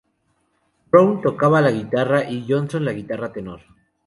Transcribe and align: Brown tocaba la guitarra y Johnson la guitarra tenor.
Brown 0.89 1.21
tocaba 1.21 1.61
la 1.61 1.69
guitarra 1.69 2.27
y 2.27 2.43
Johnson 2.49 2.85
la 2.85 2.93
guitarra 2.93 3.31
tenor. 3.31 3.61